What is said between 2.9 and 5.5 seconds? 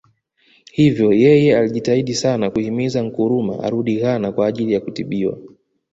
Nkrumah arudi Ghana kwa ajili ya kutibiwa